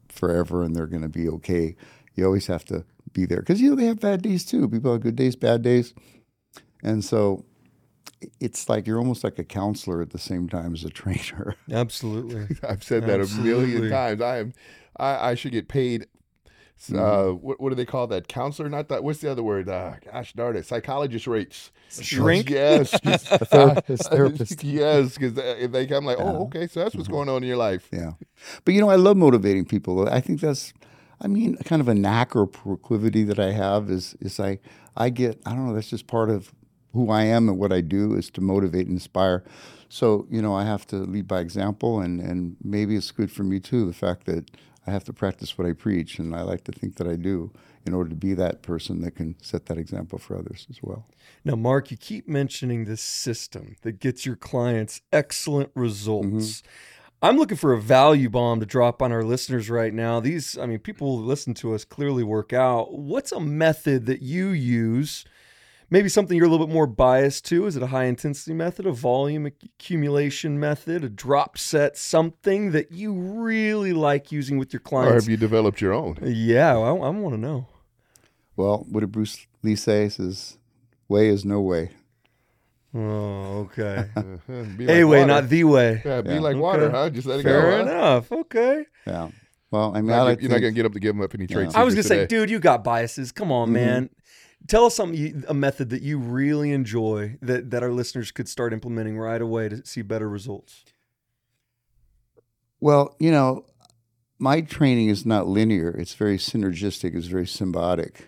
[0.09, 1.75] forever and they're going to be okay.
[2.15, 4.69] You always have to be there because you know they have bad days too.
[4.69, 5.95] People have good days, bad days,
[6.83, 7.45] and so
[8.41, 11.55] it's like you're almost like a counselor at the same time as a trainer.
[11.73, 12.57] Absolutely.
[12.69, 14.21] I've said that a million times.
[14.21, 14.53] I am,
[14.97, 16.03] I, I should get paid.
[16.03, 16.07] Uh,
[16.95, 17.45] Mm-hmm.
[17.45, 18.29] what, what do they call that?
[18.29, 18.69] Counselor?
[18.69, 19.03] Not that.
[19.03, 19.69] What's the other word?
[19.69, 20.65] Uh, gosh darn it!
[20.65, 21.73] Psychologist rates.
[21.91, 22.49] Shrink?
[22.51, 22.95] Yes.
[23.05, 24.63] a therapist, therapist.
[24.63, 26.25] yes, because if they come like, Yeah.
[26.27, 27.89] oh, okay, so that's what's going on in your life.
[27.93, 28.13] Yeah,
[28.65, 30.09] but you know I love motivating people.
[30.09, 30.73] I think that's,
[31.21, 34.61] I mean, kind of a knack or proclivity that I have is is I
[34.97, 36.55] I get I don't know that's just part of
[36.93, 39.45] who I am and what I do is to motivate and inspire.
[39.89, 43.43] So you know I have to lead by example, and and maybe it's good for
[43.43, 43.87] me too.
[43.87, 44.51] The fact that
[44.87, 47.53] I have to practice what I preach, and I like to think that I do
[47.87, 51.07] in order to be that person that can set that example for others as well.
[51.45, 56.63] Now, Mark, you keep mentioning this system that gets your clients excellent results.
[56.63, 56.69] Mm-hmm.
[57.21, 60.21] I'm looking for a value bomb to drop on our listeners right now.
[60.21, 62.93] These, I mean, people who listen to us clearly work out.
[62.93, 65.25] What's a method that you use?
[65.91, 67.65] Maybe something you're a little bit more biased to.
[67.67, 72.93] Is it a high intensity method, a volume accumulation method, a drop set, something that
[72.93, 75.13] you really like using with your clients?
[75.13, 76.19] Or have you developed your own?
[76.23, 77.67] yeah, I, I want to know.
[78.57, 80.05] Well, what did Bruce Lee say?
[80.05, 80.59] He says,
[81.09, 81.91] "Way is no way."
[82.95, 84.09] Oh, okay.
[84.17, 84.65] Uh-huh.
[84.89, 85.27] A way, water.
[85.27, 86.03] not the way.
[86.05, 86.41] Yeah, be Yeah.
[86.41, 87.11] like water, huh?
[87.11, 87.71] Just let it Fair go.
[87.77, 87.83] huh?
[87.83, 88.33] enough.
[88.33, 88.85] Okay.
[89.07, 89.29] Yeah.
[89.71, 91.15] Well, I mean, You're I not, like gonna- you're not gonna get up to give
[91.15, 91.69] them up any trade Yeah.
[91.69, 93.31] secrets I was gonna say, dude, you got biases.
[93.33, 93.73] Come on, Mhm.
[93.73, 94.11] man.
[94.67, 98.73] Tell us something, a method that you really enjoy that that our listeners could start
[98.73, 100.85] implementing right away to see better results.
[102.81, 103.65] Well, you know,
[104.39, 105.91] my training is not linear.
[105.91, 107.15] It's very synergistic.
[107.15, 108.23] It's very symbiotic.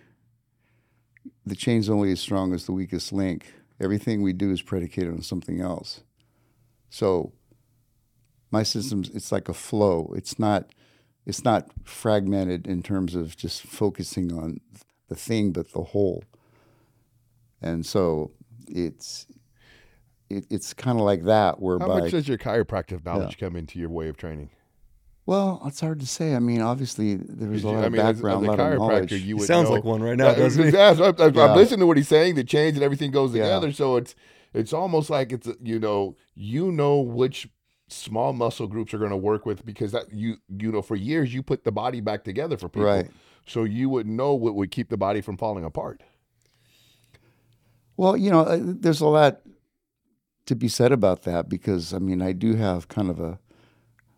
[1.46, 3.52] The chain's only as strong as the weakest link.
[3.80, 6.02] Everything we do is predicated on something else.
[6.90, 7.32] So,
[8.50, 10.12] my systems, it's like a flow.
[10.16, 10.70] It's not,
[11.24, 14.60] it's not fragmented in terms of just focusing on
[15.10, 16.24] the thing, but the whole.
[17.60, 18.30] And so,
[18.66, 19.26] it's,
[20.30, 23.78] it, it's kind of like that, Where How much does your chiropractic knowledge come into
[23.78, 24.48] your way of training?
[25.26, 26.34] Well, it's hard to say.
[26.34, 28.48] I mean, obviously, there was a You- lot I of mean, as, as background, a
[28.48, 29.12] a lot of knowledge.
[29.12, 30.72] you He would sounds know- like one right now, Yeah, doesn't he?
[30.72, 31.54] yeah, so I'm, I'm Yeah.
[31.54, 32.34] listening to what he's saying.
[32.36, 33.42] The change and everything goes Yeah.
[33.42, 33.72] together.
[33.72, 34.14] So it's
[34.54, 37.48] it's almost like it's you know you know which
[37.88, 41.32] small muscle groups are going to work with because that you you know for years
[41.34, 42.86] you put the body back together for people.
[42.86, 43.10] Right.
[43.50, 46.04] So you would know what would keep the body from falling apart.
[47.96, 49.40] Well, you know, uh, there's a lot
[50.46, 53.40] to be said about that because I mean, I do have kind of a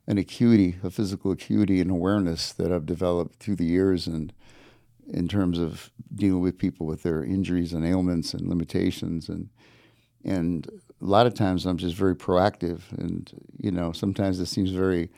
[0.07, 4.35] an acuity, a physical acuity and awareness that I've developed through the years, and
[5.11, 9.49] in terms of dealing with people with their injuries and ailments and limitations, and
[10.27, 10.69] and
[11.01, 15.09] a lot of times I'm just very proactive, and you know, sometimes it seems very,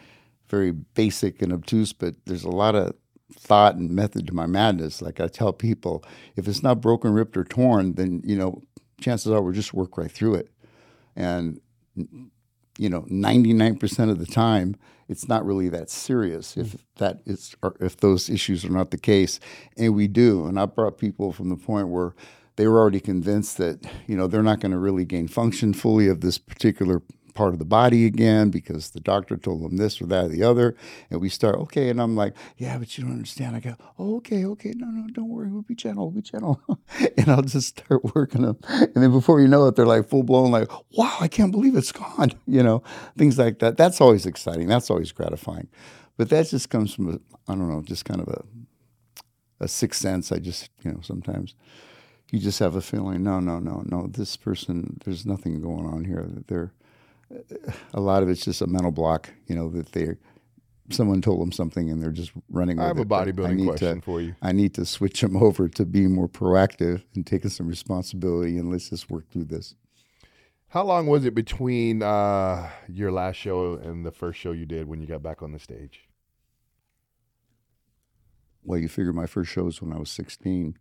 [0.48, 2.94] very basic and obtuse, but there's a lot of
[3.32, 5.00] thought and method to my madness.
[5.02, 6.04] Like I tell people,
[6.36, 8.62] if it's not broken, ripped, or torn, then you know,
[9.00, 10.50] chances are we'll just work right through it.
[11.16, 11.60] And
[12.78, 14.76] you know, 99% of the time,
[15.08, 16.80] it's not really that serious if mm.
[16.96, 19.38] that is, or if those issues are not the case.
[19.76, 20.46] And we do.
[20.46, 22.14] And I brought people from the point where
[22.56, 26.08] they were already convinced that, you know, they're not going to really gain function fully
[26.08, 27.02] of this particular
[27.34, 30.42] part of the body again because the doctor told them this or that or the
[30.42, 30.76] other.
[31.10, 31.90] And we start, okay.
[31.90, 33.56] And I'm like, yeah, but you don't understand.
[33.56, 34.72] I go, oh, okay, okay.
[34.76, 35.50] No, no, don't worry.
[35.50, 36.10] We'll be gentle.
[36.10, 36.60] We'll be gentle.
[37.18, 38.58] and I'll just start working them.
[38.68, 41.76] And then before you know it, they're like full blown, like, wow, I can't believe
[41.76, 42.32] it's gone.
[42.46, 42.82] You know,
[43.16, 43.76] things like that.
[43.76, 44.68] That's always exciting.
[44.68, 45.68] That's always gratifying.
[46.16, 47.12] But that just comes from, a,
[47.50, 48.44] I don't know, just kind of a,
[49.60, 50.30] a sixth sense.
[50.30, 51.56] I just, you know, sometimes
[52.30, 56.04] you just have a feeling, no, no, no, no, this person, there's nothing going on
[56.04, 56.28] here.
[56.46, 56.72] They're,
[57.92, 60.18] a lot of it's just a mental block, you know, that they're
[60.90, 63.12] someone told them something and they're just running I have a it.
[63.12, 64.34] I bodybuilding question to, for you.
[64.42, 68.70] I need to switch them over to being more proactive and taking some responsibility and
[68.70, 69.74] let's just work through this.
[70.68, 74.88] How long was it between uh, your last show and the first show you did
[74.88, 76.08] when you got back on the stage?
[78.64, 80.76] Well, you figure my first show was when I was 16.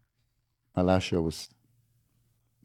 [0.75, 1.62] My last show was a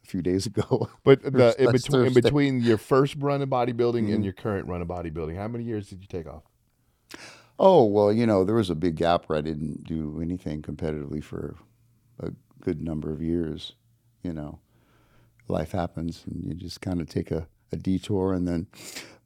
[0.08, 0.88] few days ago.
[1.04, 4.14] But the, in, between, in between your first run of bodybuilding Mhm.
[4.14, 6.42] and your current run of bodybuilding, how many years did you take off?
[7.58, 11.22] Oh, well, you know, there was a big gap where I didn't do anything competitively
[11.22, 11.56] for
[12.20, 13.74] a good number of years.
[14.22, 14.60] You know,
[15.48, 18.66] life happens and you just kind of take a, a detour and then,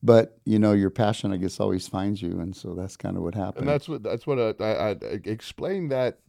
[0.02, 2.40] but, you know, your passion, I guess, always finds you.
[2.40, 3.60] And so that's kind of what happened.
[3.60, 6.20] And that's what that's what I, I, I explain that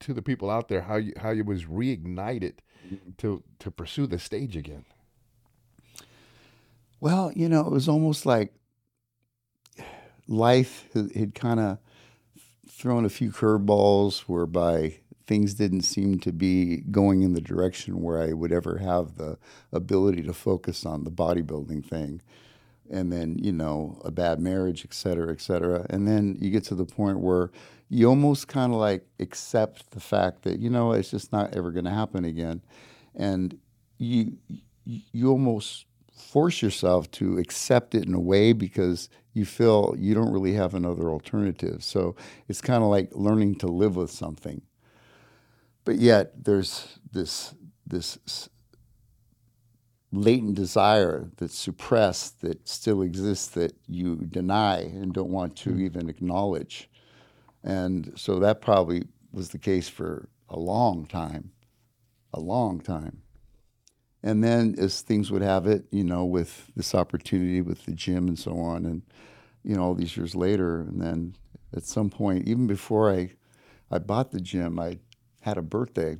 [0.00, 2.67] to the people out there how you how you was reignited Mm-hmm.
[3.18, 4.84] To to pursue the stage again.
[7.00, 8.52] Well, you know, it was almost like
[10.26, 11.78] life had, kind of
[12.68, 18.20] thrown a few curveballs whereby things didn't seem to be going in the direction where
[18.20, 19.38] I would ever have the
[19.72, 22.22] ability to focus on the bodybuilding thing.
[22.90, 25.86] And then, you know, a bad marriage, et cetera, et cetera.
[25.90, 27.50] And then you get to the point where
[27.90, 31.70] you almost kind of like accept the fact that, you know, it's just not ever
[31.70, 32.62] going to happen again.
[33.14, 33.58] And
[33.98, 34.36] you,
[34.84, 40.32] you almost force yourself to accept it in a way because you feel you don't
[40.32, 41.82] really have another alternative.
[41.82, 42.16] So
[42.48, 44.62] it's kind of like learning to live with something.
[45.84, 47.54] But yet there's this
[47.86, 48.18] this
[50.12, 55.80] latent desire that's suppressed that still exists that you deny and don't want to hmm.
[55.80, 56.90] even acknowledge.
[57.62, 61.52] And so that probably was the case for a long time,
[62.32, 63.22] a long time.
[64.22, 68.26] And then, as things would have it, you know, with this opportunity with the gym
[68.26, 69.02] and so on, and
[69.62, 71.36] you know, all these years later, and then
[71.74, 73.30] at some point, even before I,
[73.90, 74.98] I bought the gym, I
[75.42, 76.18] had a birthday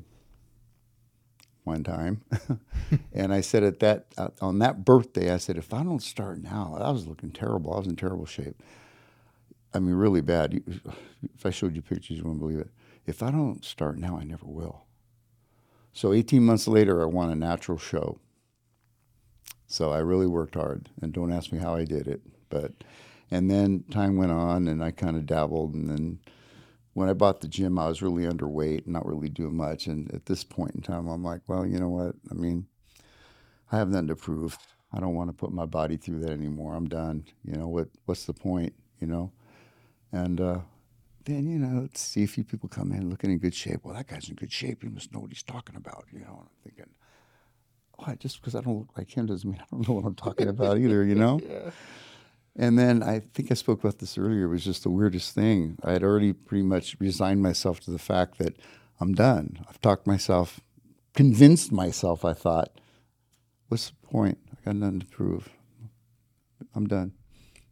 [1.65, 2.23] one time,
[3.13, 6.43] and I said at that uh, on that birthday, I said, if I don't start
[6.43, 7.75] now, I was looking terrible.
[7.75, 8.63] I was in terrible shape.
[9.75, 10.63] I mean, really bad.
[11.35, 12.71] If I showed you pictures, you wouldn't believe it.
[13.07, 14.85] If I don't start now, I never will.
[15.93, 18.19] So 18 months later, I won a natural show.
[19.67, 22.23] So I really worked hard, and don't ask me how I did it.
[22.49, 22.73] But
[23.31, 26.21] and then time went on, and I kind of dabbled, and then
[26.95, 29.87] when I bought the gym, I was really underweight, not really doing much.
[29.87, 32.15] And at this point in time, I'm like, well, you know what?
[32.31, 32.67] I mean,
[33.71, 34.59] I have nothing to prove.
[34.93, 36.75] I don't want to put my body through that anymore.
[36.75, 37.27] I'm done.
[37.45, 37.89] You know what?
[38.07, 38.73] What's the point?
[39.01, 39.31] You know,
[40.13, 40.59] and uh,
[41.25, 43.81] then you know, let's see a few people come in looking in good shape.
[43.83, 44.83] Well, that guy's in good shape.
[44.83, 46.05] He must know what he's talking about.
[46.13, 46.93] You know, I'm thinking,
[47.97, 48.17] why?
[48.19, 50.49] Just because I don't look like him doesn't mean I don't know what I'm talking
[50.49, 51.05] about either.
[51.05, 51.41] You know.
[51.49, 51.71] Yeah.
[52.61, 54.47] And then I think I spoke about this earlier.
[54.47, 55.79] It was just the weirdest thing.
[55.85, 58.57] I had already pretty much resigned myself to the fact that
[59.01, 59.65] I'm done.
[59.69, 60.59] I've talked myself,
[61.15, 62.25] convinced myself.
[62.25, 62.81] I thought,
[63.69, 64.39] what's the point?
[64.51, 65.51] I got nothing to prove.
[66.75, 67.13] I'm done.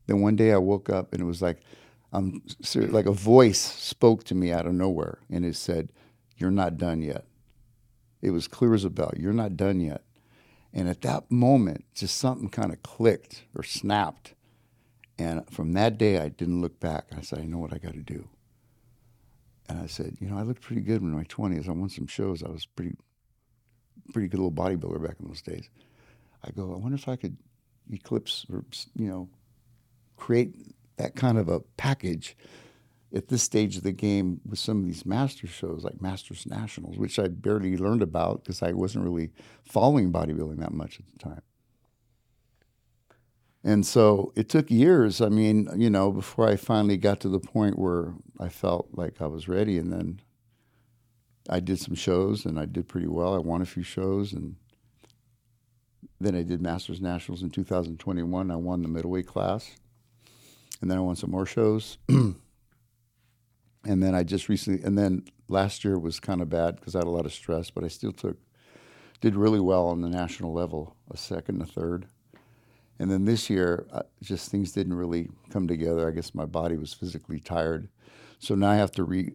[0.07, 1.59] Then one day I woke up and it was like,
[2.17, 5.93] I'm ser- like a voice spoke to me out of nowhere, and it said,
[6.37, 7.27] "You're not done yet."
[8.23, 9.13] It was clear as a bell.
[9.17, 10.03] You're not done yet.
[10.73, 14.35] And at that moment, just something kind of clicked or snapped.
[15.19, 17.07] And from that day, I didn't look back.
[17.17, 18.29] I said, I know what I got to do.
[19.69, 21.69] And I said, you know, I looked pretty good in my 20s.
[21.69, 22.43] I won some shows.
[22.43, 22.97] I was pretty,
[24.13, 25.69] pretty good little bodybuilder back in those days.
[26.45, 27.37] I go, I wonder if I could
[27.91, 29.29] eclipse or, you know,
[30.17, 30.55] create
[30.97, 32.37] that kind of a package
[33.15, 36.99] at this stage of the game with some of these master shows like Masters Nationals,
[36.99, 39.31] which I barely learned about because I wasn't really
[39.65, 41.43] following bodybuilding that much at the time.
[43.67, 45.21] And so it took years.
[45.21, 49.21] I mean, you know, before I finally got to the point where I felt like
[49.21, 49.77] I was ready.
[49.77, 50.21] And then
[51.49, 53.35] I did some shows and I did pretty well.
[53.35, 54.33] I won a few shows.
[54.33, 54.55] And
[56.21, 58.51] then I did Masters Nationals in 2021.
[58.53, 59.73] I won the middleweight class.
[60.81, 61.99] And then I won some more shows.
[62.09, 62.37] and
[63.85, 67.07] then I just recently, and then last year was kind of bad because I had
[67.07, 68.37] a lot of stress, but I still took,
[69.21, 72.07] did really well on the national level, a second, a third.
[72.99, 76.09] And then this year, uh, just things didn't really come together.
[76.09, 77.89] I guess my body was physically tired,
[78.39, 79.33] so now I have to re,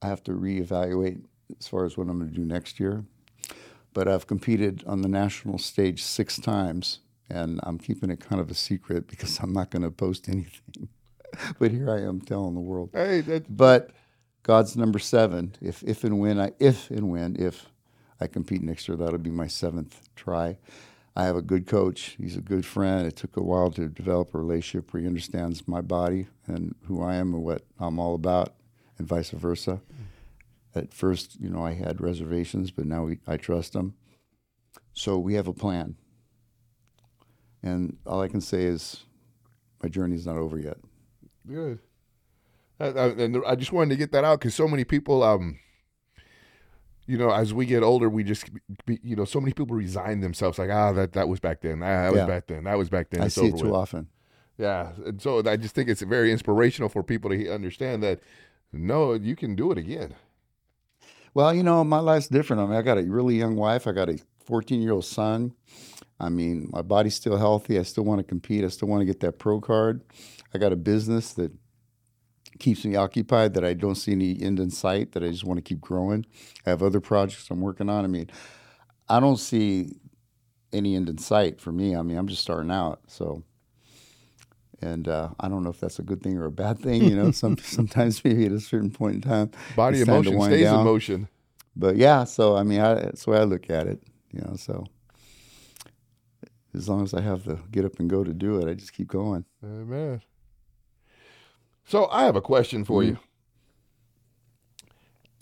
[0.00, 1.22] I have to reevaluate
[1.58, 3.04] as far as what I'm going to do next year.
[3.92, 8.50] But I've competed on the national stage six times, and I'm keeping it kind of
[8.50, 10.88] a secret because I'm not going to post anything.
[11.58, 12.90] but here I am telling the world.
[12.92, 13.90] Hey, But
[14.42, 15.54] God's number seven.
[15.60, 17.66] If if and when I if and when if
[18.20, 20.58] I compete next year, that'll be my seventh try.
[21.14, 22.16] I have a good coach.
[22.18, 23.06] He's a good friend.
[23.06, 27.02] It took a while to develop a relationship where he understands my body and who
[27.02, 28.54] I am and what I'm all about,
[28.98, 29.82] and vice versa.
[30.74, 33.94] At first, you know, I had reservations, but now we, I trust him.
[34.94, 35.96] So we have a plan.
[37.62, 39.04] And all I can say is
[39.82, 40.78] my journey's not over yet.
[41.46, 41.78] Good.
[42.80, 45.58] I, I, and I just wanted to get that out because so many people, um,
[47.06, 48.46] you know, as we get older, we just,
[48.86, 51.82] be, you know, so many people resign themselves like, ah, that that was back then.
[51.82, 52.64] Ah, that was back then.
[52.64, 53.22] That was back then.
[53.22, 53.74] I It's see it over too with.
[53.74, 54.08] often.
[54.58, 58.20] Yeah, and so I just think it's very inspirational for people to understand that.
[58.72, 60.14] No, you can do it again.
[61.34, 62.62] Well, you know, my life's different.
[62.62, 63.86] I mean, I got a really young wife.
[63.86, 65.54] I got a 14 year old son.
[66.22, 67.78] I mean, my body's still healthy.
[67.78, 68.64] I still want to compete.
[68.64, 70.02] I still want to get that pro card.
[70.54, 71.52] I got a business that
[72.60, 75.58] keeps me occupied that I don't see any end in sight, that I just want
[75.58, 76.24] to keep growing.
[76.64, 78.04] I have other projects I'm working on.
[78.04, 78.30] I mean,
[79.08, 79.96] I don't see
[80.72, 81.96] any end in sight for me.
[81.96, 83.00] I mean, I'm just starting out.
[83.08, 83.42] So,
[84.80, 87.02] and uh, I don't know if that's a good thing or a bad thing.
[87.02, 90.84] You know, some sometimes maybe at a certain point in time, Body emotion stays in
[90.84, 91.28] motion.
[91.74, 94.00] but yeah, so I mean, I, that's the way I look at it.
[94.30, 94.86] You know, so
[96.74, 98.92] as long as I have the get up and go to do it, I just
[98.92, 99.44] keep going.
[99.64, 100.22] Amen.
[101.86, 103.18] So I have a question for you.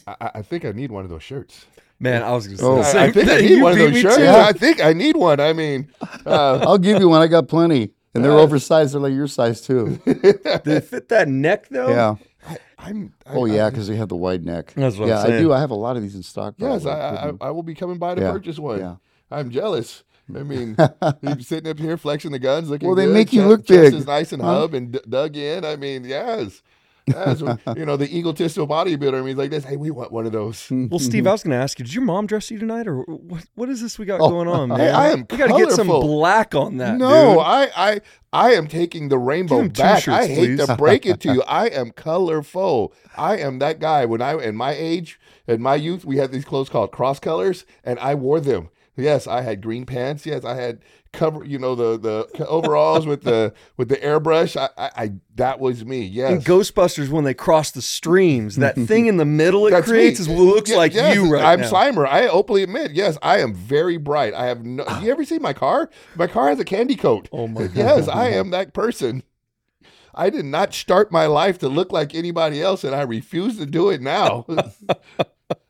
[0.07, 1.67] I, I- I think I need one of those shirts.
[2.03, 2.77] Man, I was going to say Oh.
[2.77, 4.17] the I, I same think I need one of those shirts.
[4.17, 4.29] to it.
[4.31, 5.39] I think I need one.
[5.39, 5.91] I mean,
[6.27, 7.21] uh, I'll give you one.
[7.21, 8.39] I got plenty, and they're Yeah.
[8.39, 8.95] oversized.
[8.95, 10.01] They're like your size too.
[10.07, 11.91] Did it fit that neck though?
[11.91, 12.15] Yeah.
[12.49, 13.13] I, I'm.
[13.27, 14.73] I, Oh yeah, because they have the wide neck.
[14.75, 15.53] That's what I'm yeah, I do.
[15.53, 16.57] I have a lot of these in stock.
[16.57, 16.87] by yes.
[16.87, 18.79] I, I, I will be coming by to Yeah, purchase one.
[18.81, 18.97] yeah.
[19.31, 20.03] I'm jealous.
[20.37, 20.77] I mean,
[21.23, 23.67] you're sitting up here flexing the guns, looking Well, they good, make you chest- look
[23.67, 24.61] chest big, is nice and huh?
[24.61, 25.65] hub and d- dug in.
[25.65, 26.63] I mean, yes.
[27.07, 27.41] Yes,
[27.77, 29.19] you know the egotistical bodybuilder.
[29.19, 29.65] I mean, like this.
[29.65, 30.71] Hey, we want one of those.
[30.71, 33.01] Well, Steve, I was going to ask you, did your mom dress you tonight, or
[33.03, 33.45] what?
[33.57, 34.79] What is this we got Oh, going on, man?
[34.79, 36.99] Hey, I am We got to get some black on that.
[36.99, 37.39] no, dude.
[37.45, 38.01] I, I,
[38.33, 40.03] I am taking the rainbow Give him two back.
[40.05, 41.43] shirts, I hate to break it to you.
[41.45, 42.93] I am colorful.
[43.17, 44.05] I am that guy.
[44.05, 47.65] When I, in my age, in my youth, we had these clothes called cross colors,
[47.83, 50.27] and I wore them Yes, I had green pants.
[50.27, 50.81] Yes, I had
[51.13, 51.45] cover.
[51.45, 51.99] You know the
[52.37, 54.57] the overalls with the with the airbrush.
[54.57, 56.03] I, I, I that was me.
[56.05, 56.33] Yes.
[56.33, 60.19] In Ghostbusters, when they cross the streams, that thing in the middle it That's creates
[60.19, 60.25] me.
[60.25, 61.71] is what looks Yeah, like yes, you right I'm now.
[61.71, 62.07] Slimer.
[62.07, 64.35] I openly admit, yes, I am very bright.
[64.35, 64.85] I have no.
[65.01, 65.89] you ever seen my car?
[66.17, 67.29] My car has a candy coat.
[67.33, 67.71] Oh my god!
[67.77, 69.23] Yes, I am that person.
[70.13, 73.65] I did not start my life to look like anybody else, and I refuse to
[73.67, 74.45] do it now.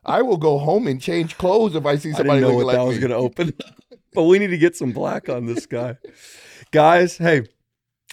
[0.04, 2.56] I will go home and change clothes if I see somebody I somebody didn't know
[2.56, 3.54] looking what like that was going to open,
[4.14, 5.98] but we need to get some black on this guy,
[6.70, 7.18] guys.
[7.18, 7.44] Hey,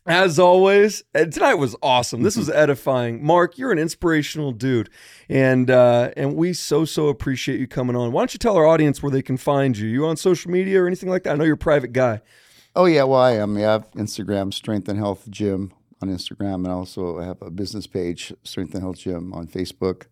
[0.07, 2.23] as always, tonight was awesome.
[2.23, 3.23] This was edifying.
[3.23, 4.89] Mark, you're an inspirational dude,
[5.27, 8.11] and uh, and we so so appreciate you coming on.
[8.11, 9.87] Why don't you tell our audience where they can find you?
[9.87, 11.33] You on social media or anything like that?
[11.33, 12.21] I know you're a private guy.
[12.75, 13.57] Oh yeah, well I am.
[13.57, 17.41] Yeah, I have Instagram Strength and Health Gym on Instagram, and I also I have
[17.41, 20.03] a business page Strength and Health Gym on Facebook,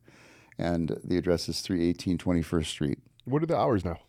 [0.57, 2.99] and the address is 318 21st Street.
[3.25, 3.99] What are the hours now?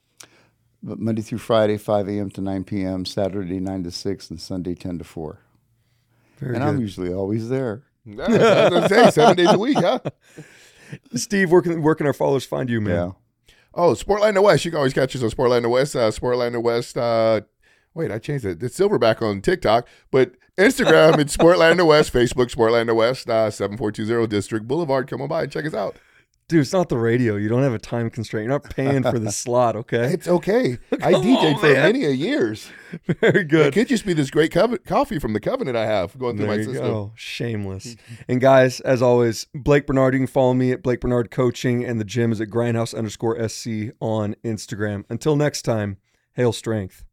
[0.83, 2.31] But Monday through Friday, 5 a.m.
[2.31, 3.05] to 9 p.m.
[3.05, 5.41] Saturday 9 to 6, and Sunday 10 to 4.
[6.39, 6.69] Very and good.
[6.69, 7.83] I'm usually always there.
[8.05, 9.99] Yeah, I was say seven days a week, huh?
[11.15, 12.95] Steve, where can where can our followers find you, man?
[12.95, 13.55] Yeah.
[13.75, 14.65] Oh, Sportland West.
[14.65, 15.97] You can always catch us on Sportland West.
[15.97, 16.97] Uh, Sportland West.
[16.97, 17.41] Uh,
[17.95, 18.63] wait, I changed it.
[18.63, 22.13] It's Silverback on TikTok, but Instagram it's Sportland West.
[22.13, 23.29] Facebook Sportland West.
[23.29, 25.09] Uh, Seven four two zero District Boulevard.
[25.09, 25.97] Come on by and check us out.
[26.49, 27.35] Dude, it's not the radio.
[27.35, 28.45] You don't have a time constraint.
[28.45, 30.13] You're not paying for the slot, okay?
[30.13, 30.79] It's okay.
[30.93, 31.83] I DJed on, for man.
[31.83, 32.71] many a years.
[33.21, 33.67] Very good.
[33.67, 36.47] It could just be this great co- coffee from the Covenant I have going through
[36.47, 36.85] There my you system.
[36.87, 37.13] go.
[37.17, 37.97] Shameless.
[38.29, 41.99] and guys, as always, Blake Bernard, you can follow me at Blake Bernard Coaching, and
[41.99, 45.05] the gym is at grindhouse underscore SC on Instagram.
[45.11, 45.97] Until next time,
[46.35, 47.05] hail strength.